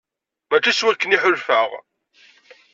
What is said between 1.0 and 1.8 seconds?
i ḥulfaɣ.